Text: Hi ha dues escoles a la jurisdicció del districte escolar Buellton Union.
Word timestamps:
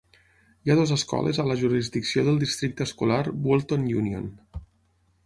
Hi 0.67 0.71
ha 0.71 0.77
dues 0.77 0.93
escoles 0.95 1.39
a 1.43 1.43
la 1.49 1.57
jurisdicció 1.59 2.23
del 2.29 2.39
districte 2.45 2.87
escolar 2.89 3.21
Buellton 3.45 3.85
Union. 4.03 4.27